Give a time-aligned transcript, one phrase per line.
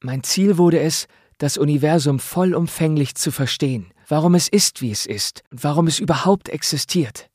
[0.00, 5.42] Mein Ziel wurde es, das Universum vollumfänglich zu verstehen, warum es ist, wie es ist
[5.50, 7.28] und warum es überhaupt existiert.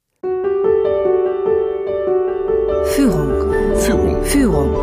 [2.95, 3.53] Führung.
[3.75, 4.23] Führung.
[4.23, 4.75] Führung.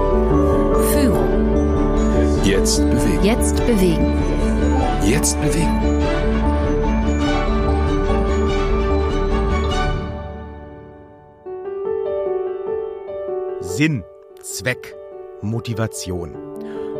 [0.92, 2.44] Führung.
[2.44, 3.24] Jetzt bewegen.
[3.24, 4.18] Jetzt bewegen.
[5.02, 6.00] Jetzt bewegen.
[13.60, 14.04] Sinn,
[14.42, 14.94] Zweck,
[15.40, 16.49] Motivation.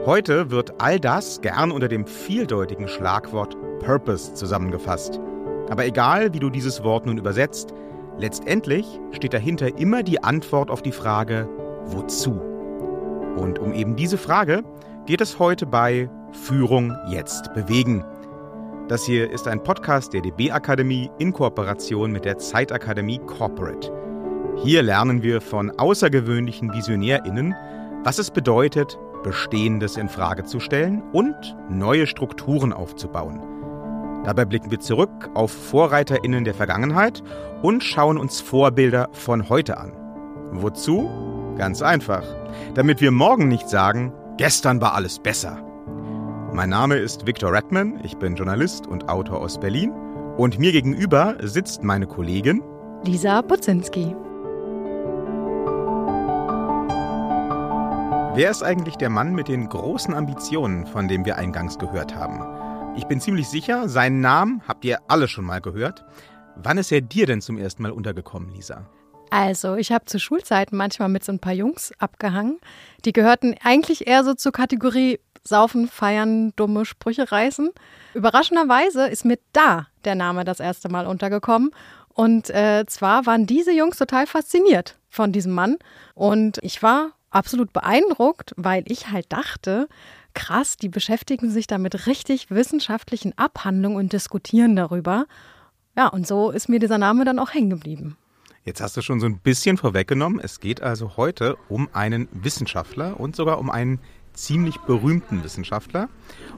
[0.06, 5.20] Heute wird all das gern unter dem vieldeutigen Schlagwort Purpose zusammengefasst.
[5.68, 7.74] Aber egal, wie du dieses Wort nun übersetzt,
[8.16, 11.46] letztendlich steht dahinter immer die Antwort auf die Frage,
[11.84, 12.40] wozu?
[13.36, 14.62] Und um eben diese Frage
[15.04, 18.02] geht es heute bei Führung jetzt bewegen.
[18.88, 23.92] Das hier ist ein Podcast der DB Akademie in Kooperation mit der Zeitakademie Corporate.
[24.64, 27.54] Hier lernen wir von außergewöhnlichen VisionärInnen,
[28.02, 33.40] was es bedeutet, Bestehendes in Frage zu stellen und neue Strukturen aufzubauen.
[34.24, 37.22] Dabei blicken wir zurück auf VorreiterInnen der Vergangenheit
[37.62, 39.92] und schauen uns Vorbilder von heute an.
[40.52, 41.08] Wozu?
[41.56, 42.24] Ganz einfach.
[42.74, 45.58] Damit wir morgen nicht sagen, gestern war alles besser.
[46.52, 49.92] Mein Name ist Viktor Redman, ich bin Journalist und Autor aus Berlin
[50.36, 52.62] und mir gegenüber sitzt meine Kollegin
[53.04, 54.14] Lisa Budzinski.
[58.32, 62.96] Wer ist eigentlich der Mann mit den großen Ambitionen, von dem wir eingangs gehört haben?
[62.96, 66.04] Ich bin ziemlich sicher, seinen Namen habt ihr alle schon mal gehört.
[66.54, 68.86] Wann ist er dir denn zum ersten Mal untergekommen, Lisa?
[69.30, 72.60] Also, ich habe zu Schulzeiten manchmal mit so ein paar Jungs abgehangen.
[73.04, 77.70] Die gehörten eigentlich eher so zur Kategorie Saufen, Feiern, dumme Sprüche reißen.
[78.14, 81.72] Überraschenderweise ist mir da der Name das erste Mal untergekommen.
[82.14, 85.78] Und äh, zwar waren diese Jungs total fasziniert von diesem Mann.
[86.14, 89.88] Und ich war absolut beeindruckt, weil ich halt dachte,
[90.34, 95.26] krass, die beschäftigen sich da mit richtig wissenschaftlichen Abhandlungen und diskutieren darüber.
[95.96, 98.16] Ja, und so ist mir dieser Name dann auch hängen geblieben.
[98.64, 100.38] Jetzt hast du schon so ein bisschen vorweggenommen.
[100.38, 104.00] Es geht also heute um einen Wissenschaftler und sogar um einen
[104.34, 106.08] ziemlich berühmten Wissenschaftler.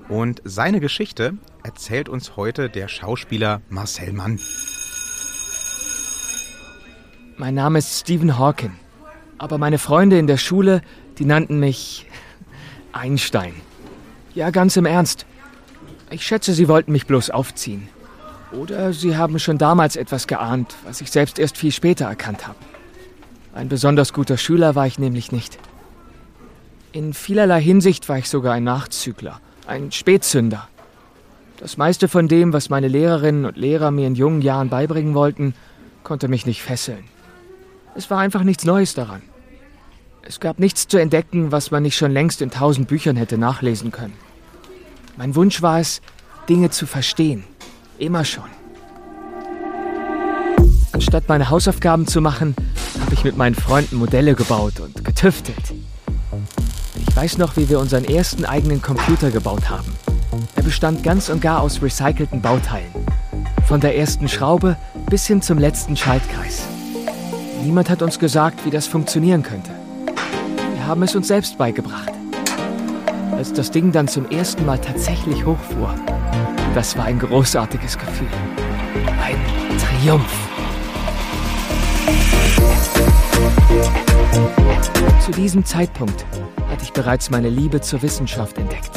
[0.08, 4.40] Und seine Geschichte erzählt uns heute der Schauspieler Marcel Mann.
[7.36, 8.81] Mein Name ist Stephen Hawking.
[9.42, 10.82] Aber meine Freunde in der Schule,
[11.18, 12.06] die nannten mich
[12.92, 13.54] Einstein.
[14.36, 15.26] Ja, ganz im Ernst.
[16.10, 17.88] Ich schätze, sie wollten mich bloß aufziehen.
[18.52, 22.58] Oder sie haben schon damals etwas geahnt, was ich selbst erst viel später erkannt habe.
[23.52, 25.58] Ein besonders guter Schüler war ich nämlich nicht.
[26.92, 30.68] In vielerlei Hinsicht war ich sogar ein Nachzügler, ein Spätzünder.
[31.56, 35.54] Das meiste von dem, was meine Lehrerinnen und Lehrer mir in jungen Jahren beibringen wollten,
[36.04, 37.02] konnte mich nicht fesseln.
[37.96, 39.22] Es war einfach nichts Neues daran.
[40.24, 43.90] Es gab nichts zu entdecken, was man nicht schon längst in tausend Büchern hätte nachlesen
[43.90, 44.14] können.
[45.16, 46.00] Mein Wunsch war es,
[46.48, 47.42] Dinge zu verstehen.
[47.98, 48.44] Immer schon.
[50.92, 52.54] Anstatt meine Hausaufgaben zu machen,
[53.00, 55.74] habe ich mit meinen Freunden Modelle gebaut und getüftelt.
[56.96, 59.92] Ich weiß noch, wie wir unseren ersten eigenen Computer gebaut haben.
[60.54, 62.92] Er bestand ganz und gar aus recycelten Bauteilen.
[63.66, 64.76] Von der ersten Schraube
[65.10, 66.62] bis hin zum letzten Schaltkreis.
[67.64, 69.81] Niemand hat uns gesagt, wie das funktionieren könnte.
[70.92, 72.12] Haben es uns selbst beigebracht.
[73.30, 75.94] Als das Ding dann zum ersten Mal tatsächlich hochfuhr,
[76.74, 78.28] das war ein großartiges Gefühl.
[79.06, 79.38] Ein
[79.78, 80.48] Triumph.
[85.24, 86.26] Zu diesem Zeitpunkt
[86.68, 88.90] hatte ich bereits meine Liebe zur Wissenschaft entdeckt.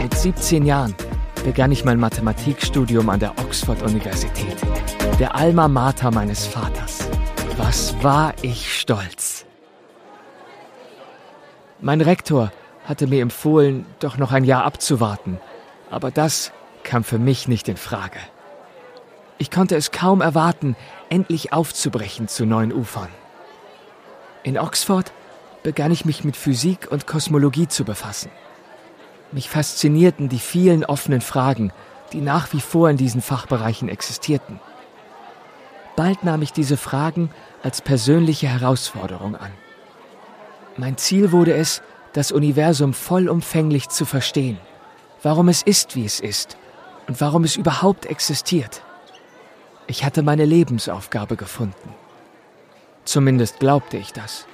[0.00, 0.94] Mit 17 Jahren
[1.44, 4.56] begann ich mein Mathematikstudium an der Oxford-Universität,
[5.20, 7.06] der Alma Mater meines Vaters.
[7.58, 9.35] Was war ich stolz.
[11.80, 12.52] Mein Rektor
[12.86, 15.38] hatte mir empfohlen, doch noch ein Jahr abzuwarten,
[15.90, 16.52] aber das
[16.84, 18.18] kam für mich nicht in Frage.
[19.38, 20.76] Ich konnte es kaum erwarten,
[21.10, 23.08] endlich aufzubrechen zu neuen Ufern.
[24.42, 25.12] In Oxford
[25.62, 28.30] begann ich mich mit Physik und Kosmologie zu befassen.
[29.32, 31.72] Mich faszinierten die vielen offenen Fragen,
[32.12, 34.60] die nach wie vor in diesen Fachbereichen existierten.
[35.96, 37.30] Bald nahm ich diese Fragen
[37.62, 39.50] als persönliche Herausforderung an.
[40.78, 41.82] Mein Ziel wurde es,
[42.12, 44.58] das Universum vollumfänglich zu verstehen,
[45.22, 46.56] warum es ist, wie es ist
[47.08, 48.82] und warum es überhaupt existiert.
[49.86, 51.94] Ich hatte meine Lebensaufgabe gefunden.
[53.04, 54.46] Zumindest glaubte ich das.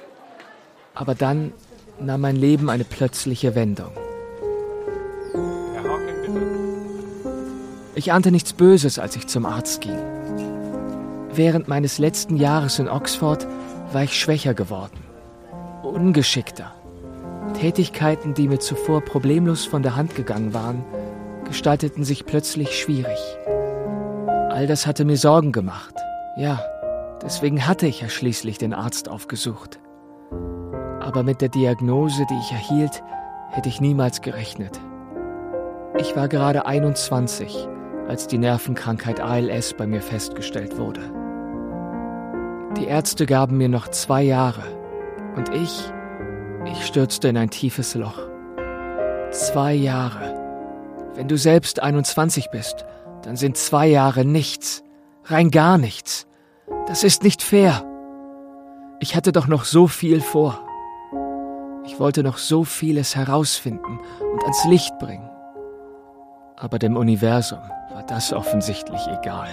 [0.93, 1.53] Aber dann
[1.99, 3.91] nahm mein Leben eine plötzliche Wendung.
[7.95, 9.99] Ich ahnte nichts Böses, als ich zum Arzt ging.
[11.33, 13.47] Während meines letzten Jahres in Oxford
[13.91, 15.02] war ich schwächer geworden,
[15.93, 16.73] ungeschickter,
[17.53, 20.83] Tätigkeiten, die mir zuvor problemlos von der Hand gegangen waren,
[21.45, 23.19] gestalteten sich plötzlich schwierig.
[24.49, 25.95] All das hatte mir Sorgen gemacht.
[26.37, 26.63] Ja,
[27.21, 29.79] deswegen hatte ich ja schließlich den Arzt aufgesucht.
[30.99, 33.03] Aber mit der Diagnose, die ich erhielt,
[33.49, 34.79] hätte ich niemals gerechnet.
[35.97, 37.67] Ich war gerade 21,
[38.07, 41.01] als die Nervenkrankheit ALS bei mir festgestellt wurde.
[42.77, 44.82] Die Ärzte gaben mir noch zwei Jahre
[45.35, 45.91] und ich,
[46.65, 48.19] ich stürzte in ein tiefes Loch.
[49.31, 50.39] Zwei Jahre.
[51.15, 52.85] Wenn du selbst 21 bist,
[53.23, 54.83] dann sind zwei Jahre nichts,
[55.25, 56.27] rein gar nichts.
[56.87, 57.83] Das ist nicht fair.
[58.99, 60.59] Ich hatte doch noch so viel vor.
[61.85, 63.99] Ich wollte noch so vieles herausfinden
[64.31, 65.29] und ans Licht bringen.
[66.55, 67.59] Aber dem Universum
[67.93, 69.49] war das offensichtlich egal.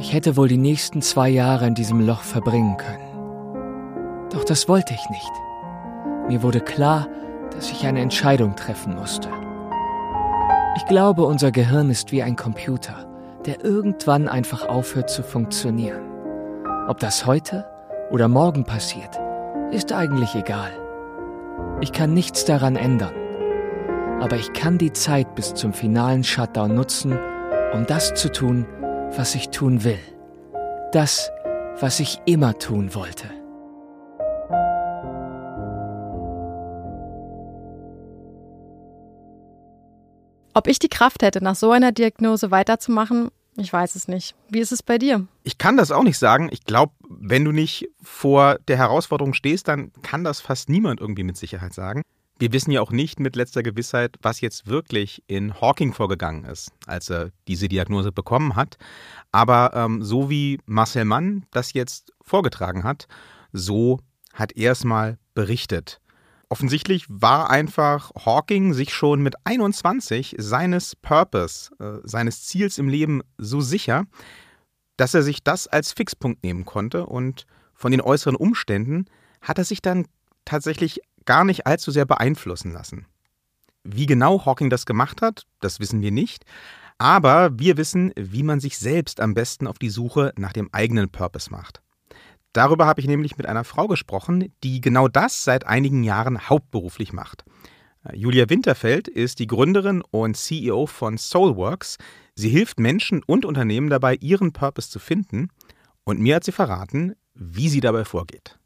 [0.00, 4.28] Ich hätte wohl die nächsten zwei Jahre in diesem Loch verbringen können.
[4.30, 5.32] Doch das wollte ich nicht.
[6.28, 7.08] Mir wurde klar,
[7.50, 9.28] dass ich eine Entscheidung treffen musste.
[10.76, 13.08] Ich glaube, unser Gehirn ist wie ein Computer,
[13.44, 16.02] der irgendwann einfach aufhört zu funktionieren.
[16.86, 17.66] Ob das heute
[18.12, 19.18] oder morgen passiert,
[19.72, 20.70] ist eigentlich egal.
[21.80, 23.14] Ich kann nichts daran ändern.
[24.20, 27.18] Aber ich kann die Zeit bis zum finalen Shutdown nutzen,
[27.72, 28.64] um das zu tun,
[29.16, 29.98] was ich tun will.
[30.92, 31.30] Das,
[31.80, 33.28] was ich immer tun wollte.
[40.54, 44.34] Ob ich die Kraft hätte, nach so einer Diagnose weiterzumachen, ich weiß es nicht.
[44.48, 45.26] Wie ist es bei dir?
[45.42, 46.48] Ich kann das auch nicht sagen.
[46.52, 51.24] Ich glaube, wenn du nicht vor der Herausforderung stehst, dann kann das fast niemand irgendwie
[51.24, 52.02] mit Sicherheit sagen.
[52.40, 56.70] Wir wissen ja auch nicht mit letzter Gewissheit, was jetzt wirklich in Hawking vorgegangen ist,
[56.86, 58.76] als er diese Diagnose bekommen hat.
[59.32, 63.08] Aber ähm, so wie Marcel Mann das jetzt vorgetragen hat,
[63.52, 63.98] so
[64.32, 66.00] hat er es mal berichtet.
[66.48, 73.22] Offensichtlich war einfach Hawking sich schon mit 21 seines Purpose, äh, seines Ziels im Leben
[73.36, 74.04] so sicher,
[74.96, 79.06] dass er sich das als Fixpunkt nehmen konnte und von den äußeren Umständen
[79.42, 80.06] hat er sich dann
[80.44, 83.04] tatsächlich gar nicht allzu sehr beeinflussen lassen.
[83.84, 86.44] Wie genau Hawking das gemacht hat, das wissen wir nicht,
[86.96, 91.10] aber wir wissen, wie man sich selbst am besten auf die Suche nach dem eigenen
[91.10, 91.82] Purpose macht.
[92.54, 97.12] Darüber habe ich nämlich mit einer Frau gesprochen, die genau das seit einigen Jahren hauptberuflich
[97.12, 97.44] macht.
[98.04, 101.98] Äh, Julia Winterfeld ist die Gründerin und CEO von Soulworks.
[102.36, 105.50] Sie hilft Menschen und Unternehmen dabei, ihren Purpose zu finden.
[106.04, 108.57] Und mir hat sie verraten, wie sie dabei vorgeht.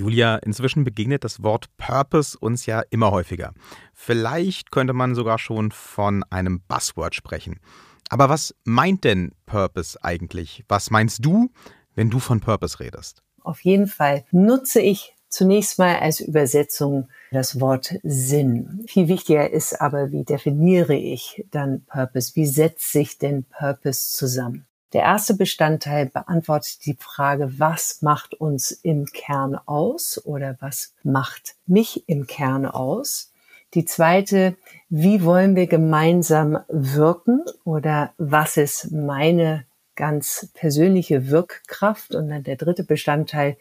[0.00, 3.52] Julia, inzwischen begegnet das Wort Purpose uns ja immer häufiger.
[3.94, 7.60] Vielleicht könnte man sogar schon von einem Buzzword sprechen.
[8.08, 10.64] Aber was meint denn Purpose eigentlich?
[10.68, 11.50] Was meinst du?
[11.94, 13.22] wenn du von Purpose redest?
[13.42, 18.84] Auf jeden Fall nutze ich zunächst mal als Übersetzung das Wort Sinn.
[18.86, 22.34] Viel wichtiger ist aber, wie definiere ich dann Purpose?
[22.34, 24.66] Wie setzt sich denn Purpose zusammen?
[24.92, 31.54] Der erste Bestandteil beantwortet die Frage, was macht uns im Kern aus oder was macht
[31.66, 33.32] mich im Kern aus?
[33.74, 34.56] Die zweite,
[34.88, 39.64] wie wollen wir gemeinsam wirken oder was ist meine
[40.00, 42.14] ganz persönliche Wirkkraft.
[42.14, 43.56] Und dann der dritte Bestandteil,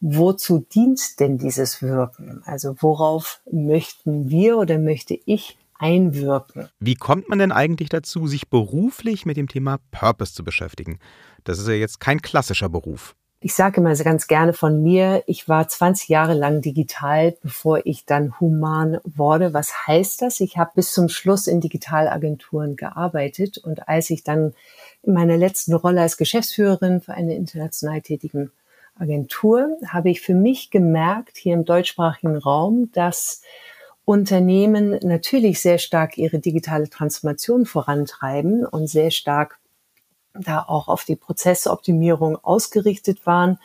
[0.00, 2.42] wozu dient denn dieses Wirken?
[2.44, 6.68] Also worauf möchten wir oder möchte ich einwirken?
[6.80, 10.98] Wie kommt man denn eigentlich dazu, sich beruflich mit dem Thema Purpose zu beschäftigen?
[11.44, 13.14] Das ist ja jetzt kein klassischer Beruf.
[13.40, 18.06] Ich sage immer ganz gerne von mir, ich war 20 Jahre lang digital, bevor ich
[18.06, 19.52] dann human wurde.
[19.52, 20.40] Was heißt das?
[20.40, 24.54] Ich habe bis zum Schluss in Digitalagenturen gearbeitet und als ich dann
[25.02, 28.50] in meiner letzten Rolle als Geschäftsführerin für eine international tätigen
[28.98, 33.42] Agentur habe ich für mich gemerkt, hier im deutschsprachigen Raum, dass
[34.06, 39.58] Unternehmen natürlich sehr stark ihre digitale Transformation vorantreiben und sehr stark
[40.32, 43.58] da auch auf die Prozessoptimierung ausgerichtet waren,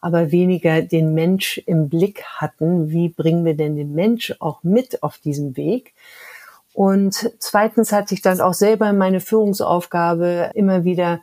[0.00, 2.88] aber weniger den Mensch im Blick hatten.
[2.88, 5.92] Wie bringen wir denn den Mensch auch mit auf diesem Weg?
[6.72, 11.22] Und zweitens hatte ich dann auch selber in meine Führungsaufgabe immer wieder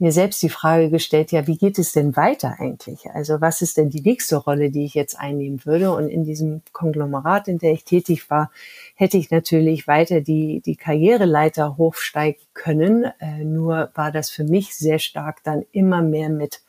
[0.00, 3.10] mir selbst die Frage gestellt, ja, wie geht es denn weiter eigentlich?
[3.10, 5.92] Also was ist denn die nächste Rolle, die ich jetzt einnehmen würde?
[5.92, 8.50] Und in diesem Konglomerat, in der ich tätig war,
[8.94, 13.12] hätte ich natürlich weiter die, die Karriereleiter hochsteigen können.
[13.20, 16.62] Äh, nur war das für mich sehr stark dann immer mehr mit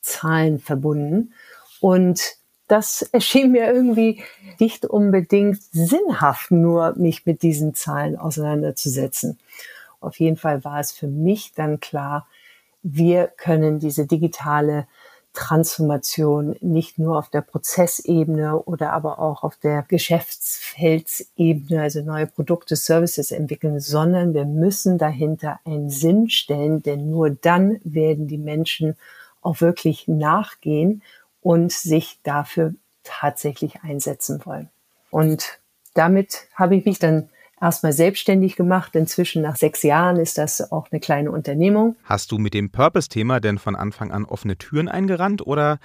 [0.00, 1.34] Zahlen verbunden.
[1.80, 2.36] Und
[2.68, 4.22] das erschien mir irgendwie
[4.60, 9.40] nicht unbedingt sinnhaft, nur mich mit diesen Zahlen auseinanderzusetzen.
[9.98, 12.28] Auf jeden Fall war es für mich dann klar,
[12.88, 14.86] wir können diese digitale
[15.32, 22.76] Transformation nicht nur auf der Prozessebene oder aber auch auf der Geschäftsfeldsebene, also neue Produkte,
[22.76, 28.96] Services entwickeln, sondern wir müssen dahinter einen Sinn stellen, denn nur dann werden die Menschen
[29.42, 31.02] auch wirklich nachgehen
[31.42, 34.70] und sich dafür tatsächlich einsetzen wollen.
[35.10, 35.58] Und
[35.94, 38.94] damit habe ich mich dann erstmal selbstständig gemacht.
[38.96, 41.96] Inzwischen nach sechs Jahren ist das auch eine kleine Unternehmung.
[42.04, 45.78] Hast du mit dem Purpose-Thema denn von Anfang an offene Türen eingerannt oder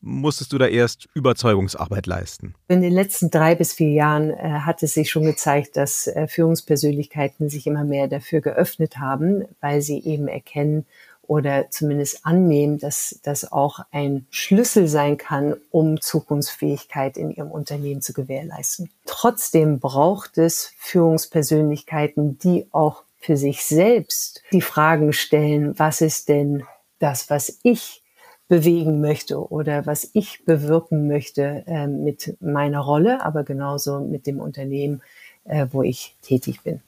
[0.00, 2.54] musstest du da erst Überzeugungsarbeit leisten?
[2.68, 6.28] In den letzten drei bis vier Jahren äh, hat es sich schon gezeigt, dass äh,
[6.28, 10.86] Führungspersönlichkeiten sich immer mehr dafür geöffnet haben, weil sie eben erkennen,
[11.28, 18.02] oder zumindest annehmen, dass das auch ein Schlüssel sein kann, um Zukunftsfähigkeit in ihrem Unternehmen
[18.02, 18.90] zu gewährleisten.
[19.04, 26.64] Trotzdem braucht es Führungspersönlichkeiten, die auch für sich selbst die Fragen stellen, was ist denn
[26.98, 28.02] das, was ich
[28.48, 34.38] bewegen möchte oder was ich bewirken möchte äh, mit meiner Rolle, aber genauso mit dem
[34.38, 35.02] Unternehmen,
[35.44, 36.80] äh, wo ich tätig bin.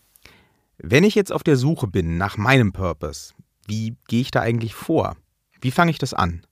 [0.79, 3.35] Wenn ich jetzt auf der Suche bin nach meinem Purpose,
[3.69, 5.17] wie gehe ich da eigentlich vor?
[5.61, 6.43] Wie fange ich das an?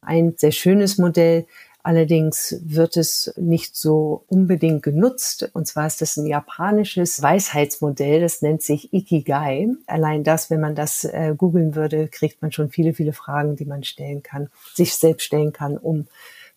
[0.00, 1.46] Ein sehr schönes Modell.
[1.82, 5.50] Allerdings wird es nicht so unbedingt genutzt.
[5.54, 8.20] Und zwar ist das ein japanisches Weisheitsmodell.
[8.20, 9.68] Das nennt sich Ikigai.
[9.86, 13.64] Allein das, wenn man das äh, googeln würde, kriegt man schon viele, viele Fragen, die
[13.64, 16.08] man stellen kann, sich selbst stellen kann, um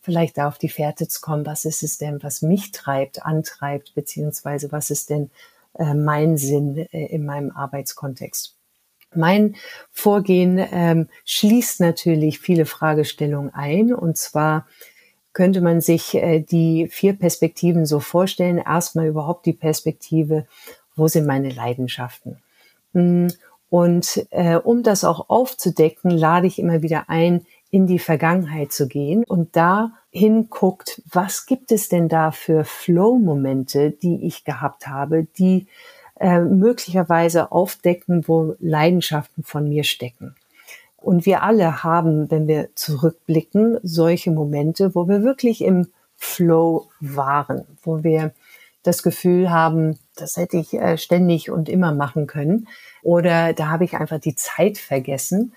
[0.02, 1.46] vielleicht da auf die Fährte zu kommen.
[1.46, 5.30] Was ist es denn, was mich treibt, antreibt, beziehungsweise was ist denn
[5.76, 8.58] äh, mein Sinn äh, in meinem Arbeitskontext?
[9.16, 9.56] Mein
[9.92, 13.94] Vorgehen ähm, schließt natürlich viele Fragestellungen ein.
[13.94, 14.66] Und zwar
[15.34, 18.58] könnte man sich äh, die vier Perspektiven so vorstellen.
[18.58, 20.46] Erstmal überhaupt die Perspektive,
[20.96, 22.42] wo sind meine Leidenschaften?
[22.94, 23.30] Hm,
[23.70, 28.90] und äh, um das auch aufzudecken, lade ich immer wieder ein, in die Vergangenheit zu
[28.90, 35.24] gehen und da hinguckt, was gibt es denn da für Flow-Momente, die ich gehabt habe,
[35.24, 35.68] die
[36.22, 40.36] äh, möglicherweise aufdecken, wo Leidenschaften von mir stecken.
[40.96, 47.66] Und wir alle haben, wenn wir zurückblicken, solche Momente, wo wir wirklich im Flow waren,
[47.82, 48.34] wo wir
[48.84, 52.68] das Gefühl haben, das hätte ich äh, ständig und immer machen können.
[53.02, 55.54] Oder da habe ich einfach die Zeit vergessen.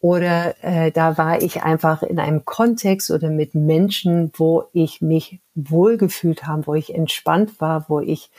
[0.00, 5.40] Oder äh, da war ich einfach in einem Kontext oder mit Menschen, wo ich mich
[5.54, 8.30] wohlgefühlt habe, wo ich entspannt war, wo ich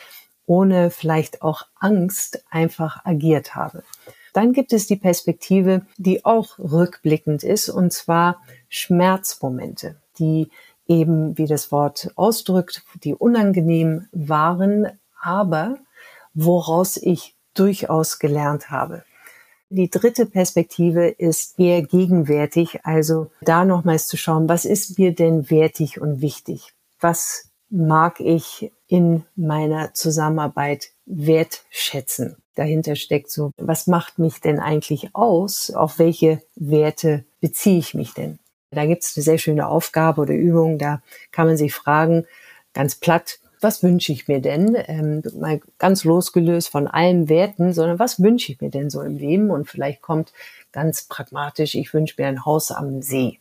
[0.50, 3.84] ohne vielleicht auch Angst einfach agiert habe.
[4.34, 10.50] Dann gibt es die Perspektive, die auch rückblickend ist, und zwar Schmerzmomente, die
[10.88, 14.88] eben, wie das Wort ausdrückt, die unangenehm waren,
[15.22, 15.78] aber
[16.34, 19.04] woraus ich durchaus gelernt habe.
[19.70, 25.52] Die dritte Perspektive ist eher gegenwärtig, also da nochmals zu schauen, was ist mir denn
[25.52, 26.74] wertig und wichtig?
[27.00, 32.38] Was mag ich in meiner Zusammenarbeit wertschätzen.
[32.56, 35.72] Dahinter steckt so, was macht mich denn eigentlich aus?
[35.72, 38.40] Auf welche Werte beziehe ich mich denn?
[38.72, 42.26] Da gibt es eine sehr schöne Aufgabe oder Übung, da kann man sich fragen,
[42.74, 44.78] ganz platt, was wünsche ich mir denn?
[44.88, 49.18] Ähm, mal ganz losgelöst von allen Werten, sondern was wünsche ich mir denn so im
[49.18, 49.50] Leben?
[49.52, 50.32] Und vielleicht kommt
[50.72, 53.40] ganz pragmatisch, ich wünsche mir ein Haus am See.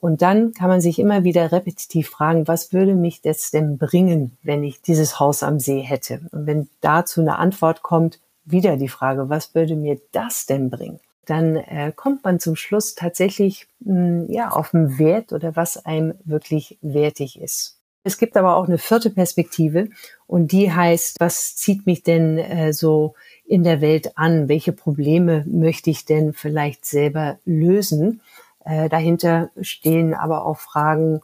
[0.00, 4.36] Und dann kann man sich immer wieder repetitiv fragen, was würde mich das denn bringen,
[4.42, 6.22] wenn ich dieses Haus am See hätte?
[6.32, 11.00] Und wenn dazu eine Antwort kommt, wieder die Frage, was würde mir das denn bringen?
[11.26, 15.84] Dann äh, kommt man zum Schluss tatsächlich mh, hm, ja auf den Wert oder was
[15.84, 17.76] einem wirklich wertig ist.
[18.02, 19.88] Es gibt aber auch eine vierte Perspektive
[20.26, 23.14] und die heißt, was zieht mich denn äh, so
[23.44, 24.48] in der Welt an?
[24.48, 28.22] Welche Probleme möchte ich denn vielleicht selber lösen?
[28.64, 31.20] Äh, dahinter stehen aber auch Fragen,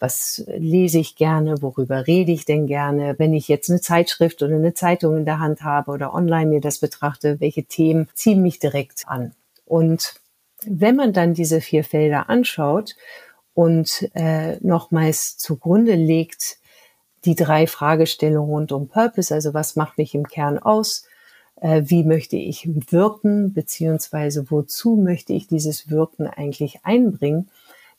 [0.00, 4.54] was lese ich gerne, worüber rede ich denn gerne, wenn ich jetzt eine Zeitschrift oder
[4.54, 8.58] eine Zeitung in der Hand habe oder online mir das betrachte, welche Themen ziehen mich
[8.58, 9.34] direkt an.
[9.66, 10.14] Und
[10.64, 12.96] wenn man dann diese vier Felder anschaut
[13.54, 16.58] und äh, nochmals zugrunde legt,
[17.26, 21.06] die drei Fragestellungen rund um Purpose, also was macht mich im Kern aus,
[21.60, 27.50] wie möchte ich wirken, beziehungsweise wozu möchte ich dieses Wirken eigentlich einbringen,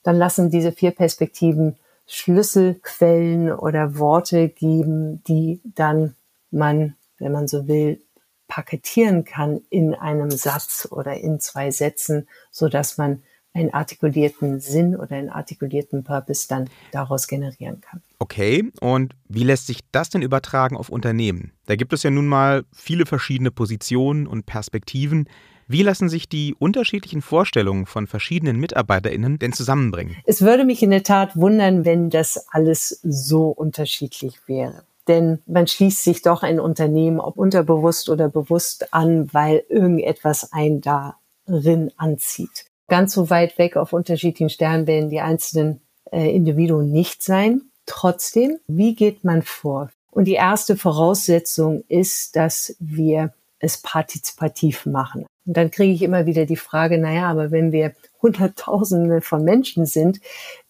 [0.04, 1.78] dann lassen diese vier Perspektiven
[2.08, 6.16] Schlüsselquellen oder Worte geben, die dann
[6.50, 8.02] man, wenn man so will,
[8.48, 14.96] paketieren kann in einem Satz oder in zwei Sätzen, so dass man einen artikulierten Sinn
[14.96, 18.02] oder einen artikulierten Purpose dann daraus generieren kann.
[18.20, 21.52] Okay, und wie lässt sich das denn übertragen auf Unternehmen?
[21.66, 25.28] Da gibt es ja nun mal viele verschiedene Positionen und Perspektiven.
[25.68, 30.18] Wie lassen sich die unterschiedlichen Vorstellungen von verschiedenen MitarbeiterInnen denn zusammenbringen?
[30.26, 34.84] Es würde mich in der Tat wundern, wenn das alles so unterschiedlich wäre.
[35.08, 40.82] Denn man schließt sich doch ein Unternehmen, ob unterbewusst oder bewusst an, weil irgendetwas einen
[40.82, 42.66] darin anzieht.
[42.92, 45.80] Ganz so weit weg auf unterschiedlichen Sternen werden die einzelnen
[46.12, 47.62] äh, Individuen nicht sein.
[47.86, 49.90] Trotzdem, wie geht man vor?
[50.12, 55.26] Und die erste Voraussetzung ist, dass wir es partizipativ machen.
[55.46, 59.88] Und dann kriege ich immer wieder die Frage, naja, aber wenn wir Hunderttausende von Menschen
[59.88, 60.20] sind,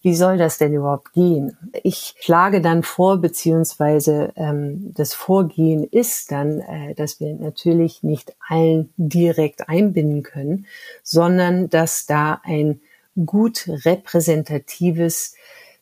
[0.00, 1.56] wie soll das denn überhaupt gehen?
[1.82, 8.34] Ich schlage dann vor, beziehungsweise ähm, das Vorgehen ist dann, äh, dass wir natürlich nicht
[8.48, 10.66] allen direkt einbinden können,
[11.02, 12.80] sondern dass da ein
[13.26, 15.34] gut repräsentatives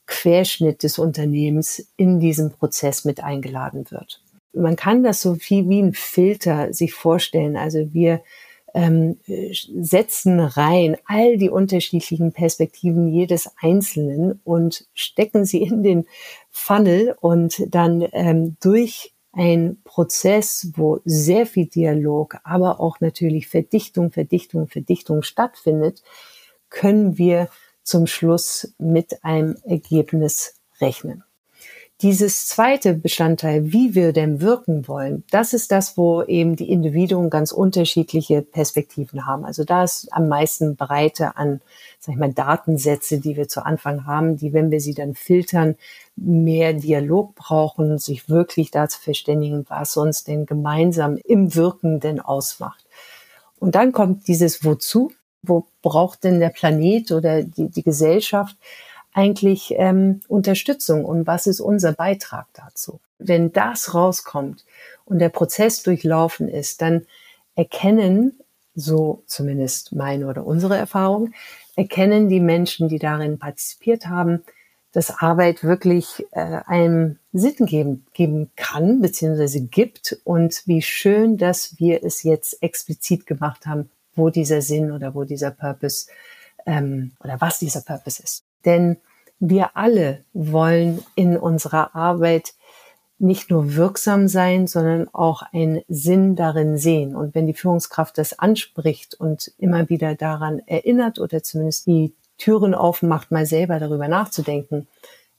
[0.06, 4.20] Querschnitt des Unternehmens in diesen Prozess mit eingeladen wird.
[4.52, 7.56] Man kann das so viel wie ein Filter sich vorstellen.
[7.56, 8.20] Also wir
[8.74, 9.18] ähm,
[9.80, 16.06] setzen rein all die unterschiedlichen Perspektiven jedes Einzelnen und stecken sie in den
[16.50, 24.10] Funnel und dann ähm, durch ein Prozess, wo sehr viel Dialog, aber auch natürlich Verdichtung,
[24.10, 26.02] Verdichtung, Verdichtung stattfindet,
[26.68, 27.48] können wir
[27.82, 31.24] zum Schluss mit einem Ergebnis rechnen.
[32.02, 37.28] Dieses zweite Bestandteil, wie wir denn wirken wollen, das ist das, wo eben die Individuen
[37.28, 39.44] ganz unterschiedliche Perspektiven haben.
[39.44, 41.60] Also da ist am meisten Breite an,
[41.98, 45.76] sag ich mal, Datensätze, die wir zu Anfang haben, die, wenn wir sie dann filtern,
[46.16, 52.82] mehr Dialog brauchen, sich wirklich dazu verständigen, was uns denn gemeinsam im Wirken denn ausmacht.
[53.58, 55.12] Und dann kommt dieses Wozu.
[55.42, 58.56] Wo braucht denn der Planet oder die, die Gesellschaft
[59.12, 63.00] eigentlich ähm, Unterstützung und was ist unser Beitrag dazu?
[63.18, 64.64] Wenn das rauskommt
[65.04, 67.06] und der Prozess durchlaufen ist, dann
[67.54, 68.38] erkennen,
[68.74, 71.32] so zumindest meine oder unsere Erfahrung,
[71.76, 74.42] erkennen die Menschen, die darin partizipiert haben,
[74.92, 81.78] dass Arbeit wirklich äh, einem Sinn geben, geben kann, beziehungsweise gibt und wie schön, dass
[81.78, 86.08] wir es jetzt explizit gemacht haben, wo dieser Sinn oder wo dieser Purpose
[86.66, 88.42] ähm, oder was dieser Purpose ist.
[88.64, 88.98] Denn
[89.38, 92.54] wir alle wollen in unserer Arbeit
[93.18, 97.14] nicht nur wirksam sein, sondern auch einen Sinn darin sehen.
[97.14, 102.74] Und wenn die Führungskraft das anspricht und immer wieder daran erinnert oder zumindest die Türen
[102.74, 104.88] aufmacht, mal selber darüber nachzudenken,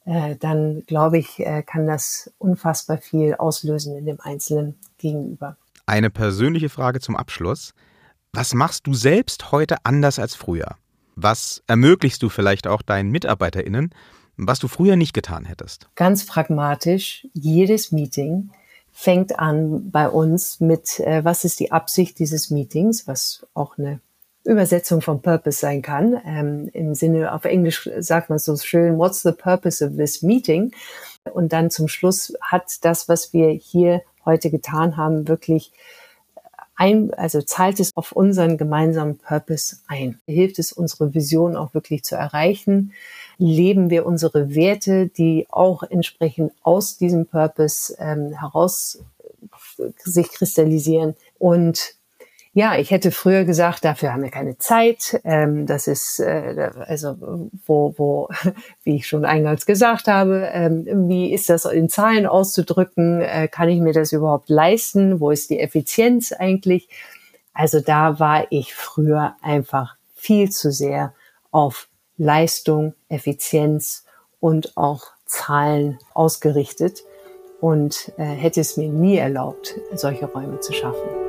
[0.06, 5.58] äh, dann glaube ich, äh, kann das unfassbar viel auslösen in dem Einzelnen gegenüber.
[5.88, 7.74] Eine persönliche Frage zum Abschluss.
[8.32, 10.76] Was machst du selbst heute anders als früher?
[11.16, 13.94] Was ermöglichst du vielleicht auch deinen MitarbeiterInnen,
[14.38, 15.90] was du früher nicht getan hättest?
[15.96, 18.50] Ganz pragmatisch, jedes Meeting
[18.92, 24.00] fängt an bei uns mit, äh, was ist die Absicht dieses Meetings, was auch eine
[24.44, 26.20] Übersetzung von Purpose sein kann.
[26.26, 30.72] Ähm, Im Sinne, auf Englisch sagt man so schön, what's the purpose of this meeting?
[31.32, 35.72] Und dann zum Schluss hat das, was wir hier heute getan haben, wirklich
[36.76, 40.20] ein, also zahlt es auf unseren gemeinsamen Purpose ein.
[40.26, 42.94] Hilft es, unsere Vision auch wirklich zu erreichen?
[43.38, 49.04] Leben wir unsere Werte, die auch entsprechend aus diesem Purpose ähm, heraus
[50.04, 51.16] sich kristallisieren?
[51.38, 51.96] Und
[52.54, 55.22] ja, ich hätte früher gesagt, dafür haben wir keine Zeit.
[55.24, 57.16] Ähm, das ist äh, also
[57.66, 58.30] wo, wo,
[58.84, 63.22] wie ich schon eingangs gesagt habe, ähm, wie ist das in Zahlen auszudrücken?
[63.22, 65.22] Äh, kann ich mir das überhaupt leisten?
[65.22, 66.90] Wo ist die Effizienz eigentlich?
[67.54, 71.14] Also da war ich früher einfach viel zu sehr
[71.52, 71.88] auf
[72.18, 74.06] Leistung, Effizienz
[74.42, 77.04] und auch Zahlen ausgerichtet
[77.62, 81.21] und äh, hätte es mir nie erlaubt, solche Räume zu schaffen.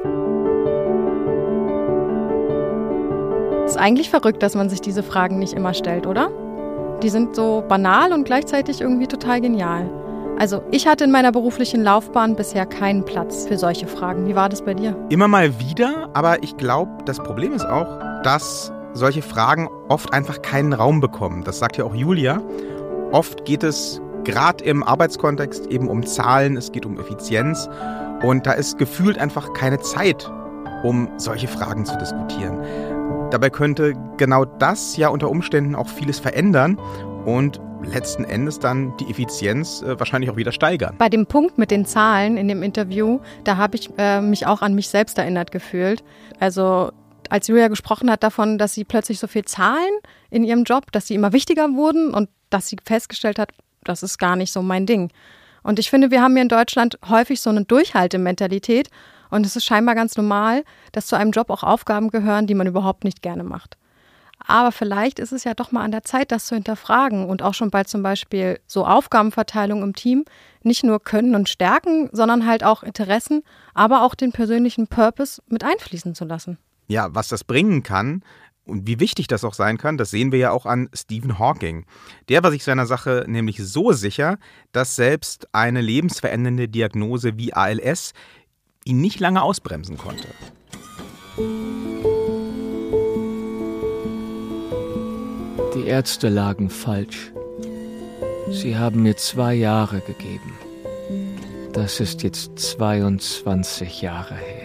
[3.72, 6.30] Ist eigentlich verrückt, dass man sich diese Fragen nicht immer stellt, oder?
[7.02, 9.88] Die sind so banal und gleichzeitig irgendwie total genial.
[10.38, 14.28] Also ich hatte in meiner beruflichen Laufbahn bisher keinen Platz für solche Fragen.
[14.28, 14.94] Wie war das bei dir?
[15.08, 20.42] Immer mal wieder, aber ich glaube, das Problem ist auch, dass solche Fragen oft einfach
[20.42, 21.42] keinen Raum bekommen.
[21.42, 22.42] Das sagt ja auch Julia.
[23.10, 27.70] Oft geht es gerade im Arbeitskontext eben um Zahlen, es geht um Effizienz
[28.22, 30.30] und da ist gefühlt einfach keine Zeit,
[30.82, 32.60] um solche Fragen zu diskutieren.
[33.32, 36.78] Dabei könnte genau das ja unter Umständen auch vieles verändern
[37.24, 40.96] und letzten Endes dann die Effizienz äh, wahrscheinlich auch wieder steigern.
[40.98, 44.60] Bei dem Punkt mit den Zahlen in dem Interview, da habe ich äh, mich auch
[44.60, 46.04] an mich selbst erinnert gefühlt.
[46.40, 46.92] Also
[47.30, 49.92] als Julia gesprochen hat davon, dass sie plötzlich so viel Zahlen
[50.28, 54.18] in ihrem Job, dass sie immer wichtiger wurden und dass sie festgestellt hat, das ist
[54.18, 55.10] gar nicht so mein Ding.
[55.62, 58.90] Und ich finde, wir haben hier in Deutschland häufig so eine Durchhaltementalität
[59.32, 62.66] Und es ist scheinbar ganz normal, dass zu einem Job auch Aufgaben gehören, die man
[62.66, 63.78] überhaupt nicht gerne macht.
[64.46, 67.54] Aber vielleicht ist es ja doch mal an der Zeit, das zu hinterfragen und auch
[67.54, 70.26] schon bei zum Beispiel so Aufgabenverteilung im Team
[70.62, 73.42] nicht nur Können und Stärken, sondern halt auch Interessen,
[73.72, 76.58] aber auch den persönlichen Purpose mit einfließen zu lassen.
[76.88, 78.22] Ja, was das bringen kann,
[78.64, 81.84] und wie wichtig das auch sein kann, das sehen wir ja auch an Stephen Hawking.
[82.28, 84.38] Der war sich seiner Sache nämlich so sicher,
[84.70, 88.12] dass selbst eine lebensverändernde Diagnose wie ALS
[88.84, 90.28] ihn nicht lange ausbremsen konnte.
[95.74, 97.32] Die Ärzte lagen falsch.
[98.50, 100.52] Sie haben mir zwei Jahre gegeben.
[101.72, 104.62] Das ist jetzt 22 Jahre her.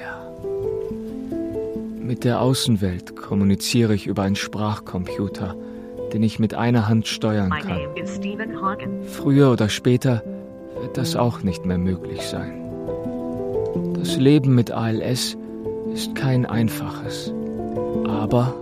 [2.02, 5.56] Mit der Außenwelt kommuniziere ich über einen Sprachcomputer,
[6.12, 7.80] den ich mit einer Hand steuern kann.
[9.08, 10.24] Früher oder später
[10.82, 12.67] wird das auch nicht mehr möglich sein.
[13.94, 15.38] Das Leben mit ALS
[15.94, 17.34] ist kein einfaches.
[18.08, 18.54] Aber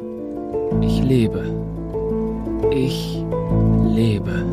[0.81, 1.43] ich lebe.
[2.71, 3.23] Ich
[3.87, 4.45] lebe.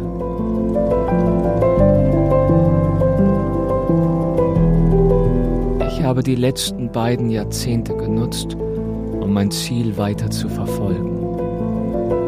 [5.88, 11.18] Ich habe die letzten beiden Jahrzehnte genutzt, um mein Ziel weiter zu verfolgen.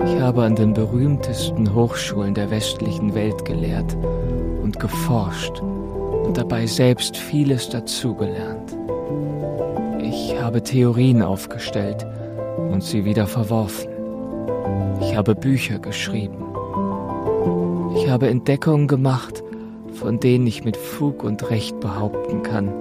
[0.06, 3.96] Ich habe an den berühmtesten Hochschulen der westlichen Welt gelehrt
[4.62, 5.62] und geforscht
[6.24, 8.76] und dabei selbst vieles dazugelernt.
[10.00, 12.06] Ich habe Theorien aufgestellt
[12.70, 13.90] und sie wieder verworfen.
[15.00, 16.42] Ich habe Bücher geschrieben.
[17.96, 19.42] Ich habe Entdeckungen gemacht,
[19.92, 22.72] von denen ich mit Fug und Recht behaupten kann,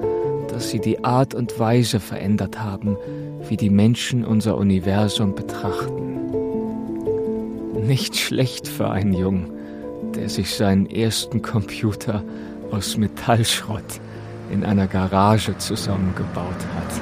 [0.48, 2.98] dass sie die Art und Weise verändert haben,
[3.48, 6.20] wie die Menschen unser Universum betrachten.
[7.86, 9.52] Nicht schlecht für einen Jungen,
[10.16, 12.24] der sich seinen ersten Computer
[12.74, 14.02] aus Metallschrott
[14.50, 17.02] in einer Garage zusammengebaut hat.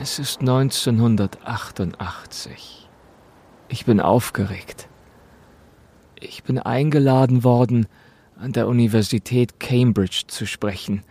[0.00, 2.88] Es ist 1988.
[3.68, 4.88] Ich bin aufgeregt.
[6.18, 7.86] Ich bin eingeladen worden,
[8.36, 11.02] an der Universität Cambridge zu sprechen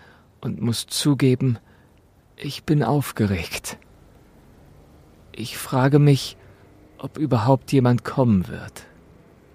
[0.42, 1.60] und muss zugeben,
[2.36, 3.78] ich bin aufgeregt.
[5.40, 6.36] Ich frage mich,
[6.98, 8.84] ob überhaupt jemand kommen wird.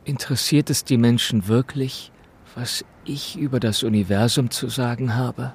[0.05, 2.11] Interessiert es die Menschen wirklich,
[2.55, 5.53] was ich über das Universum zu sagen habe?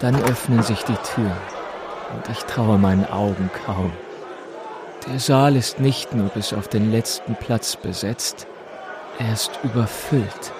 [0.00, 1.36] Dann öffnen sich die Türen
[2.16, 3.92] und ich traue meinen Augen kaum.
[5.06, 8.46] Der Saal ist nicht nur bis auf den letzten Platz besetzt,
[9.18, 10.52] er ist überfüllt.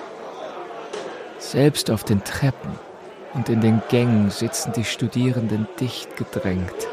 [1.39, 2.73] Selbst auf den Treppen
[3.33, 6.87] und in den Gängen sitzen die Studierenden dicht gedrängt.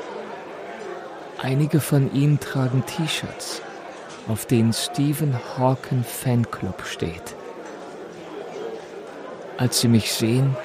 [1.42, 3.62] Einige von ihnen tragen T-Shirts,
[4.28, 7.36] auf denen Stephen Hawking Fanclub steht.
[9.58, 10.56] Als sie mich sehen,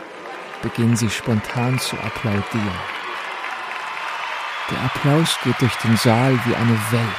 [0.63, 2.79] beginnen sie spontan zu applaudieren.
[4.71, 7.17] Der Applaus geht durch den Saal wie eine Welle,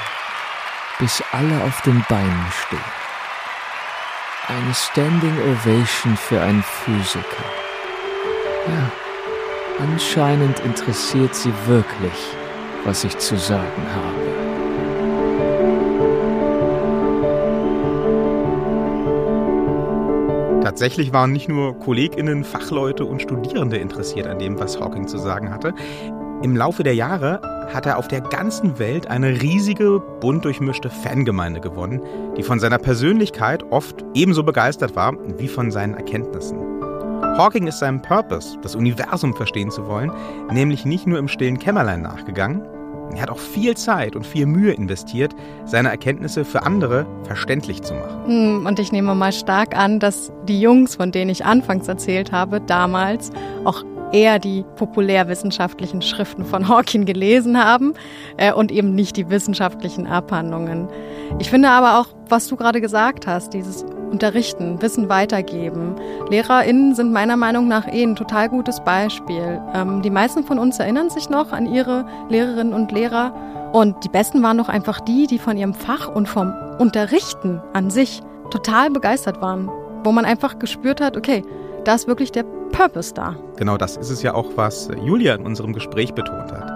[0.99, 2.79] bis alle auf den Beinen stehen.
[4.47, 7.43] Eine Standing Ovation für einen Physiker.
[8.67, 8.91] Ja,
[9.83, 12.35] anscheinend interessiert sie wirklich,
[12.86, 13.65] was ich zu sagen
[13.96, 14.52] habe.
[20.63, 25.52] Tatsächlich waren nicht nur Kolleginnen, Fachleute und Studierende interessiert an dem, was Hawking zu sagen
[25.52, 25.74] hatte.
[26.44, 27.41] Im Laufe der Jahre
[27.74, 32.02] hat er auf der ganzen Welt eine riesige, bunt durchmischte Fangemeinde gewonnen,
[32.38, 36.70] die von seiner Persönlichkeit oft ebenso begeistert war wie von seinen Erkenntnissen.
[37.38, 40.12] Hawking ist seinem Purpose, das Universum verstehen zu wollen,
[40.52, 42.62] nämlich nicht nur im stillen Kämmerlein nachgegangen,
[43.15, 47.94] er hat auch viel Zeit und viel Mühe investiert, seine Erkenntnisse für andere verständlich zu
[47.94, 48.26] machen.
[48.26, 52.32] Hm, und ich nehme mal stark an, dass die Jungs, von denen ich anfangs erzählt
[52.32, 53.32] habe, damals
[53.65, 57.94] auch eher die populärwissenschaftlichen Schriften von Hawking gelesen haben
[58.38, 60.89] äh, und eben nicht die wissenschaftlichen Abhandlungen.
[61.39, 65.95] Ich finde aber auch, was du gerade gesagt hast, dieses Unterrichten, Wissen weitergeben.
[66.30, 69.62] LehrerInnen sind meiner Meinung nach eh ein total gutes Beispiel.
[69.74, 73.34] Ähm, die meisten von uns erinnern sich noch an ihre Lehrerinnen und Lehrer.
[73.71, 77.89] Und die besten waren doch einfach die, die von ihrem Fach und vom Unterrichten an
[77.89, 79.69] sich total begeistert waren.
[80.04, 81.43] Wo man einfach gespürt hat, okay,
[81.86, 83.36] da ist wirklich der Purpose da.
[83.58, 86.69] Genau das ist es ja auch, was Julia in unserem Gespräch betont hat.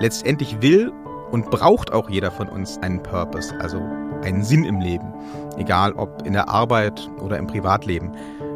[0.00, 0.92] Letztendlich will
[1.32, 3.80] und braucht auch jeder von uns einen Purpose, also
[4.22, 5.12] einen Sinn im Leben.
[5.56, 8.12] Egal ob in der Arbeit oder im Privatleben.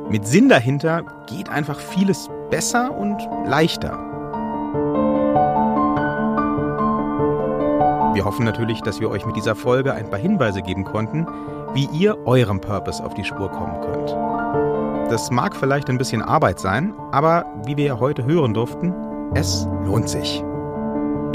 [0.09, 3.99] Mit Sinn dahinter geht einfach vieles besser und leichter.
[8.15, 11.27] Wir hoffen natürlich, dass wir euch mit dieser Folge ein paar Hinweise geben konnten,
[11.75, 14.11] wie ihr eurem Purpose auf die Spur kommen könnt.
[15.11, 18.95] Das mag vielleicht ein bisschen Arbeit sein, aber wie wir ja heute hören durften,
[19.35, 20.43] es lohnt sich.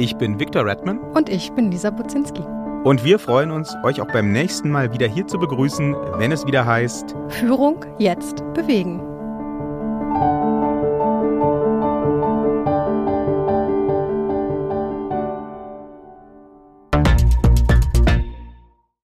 [0.02, 0.98] Ich bin Viktor Redman.
[1.14, 2.42] Und ich bin Lisa Buzinski.
[2.84, 6.44] Und wir freuen uns, euch auch beim nächsten Mal wieder hier zu begrüßen, wenn es
[6.48, 9.11] wieder heißt Führung jetzt bewegen.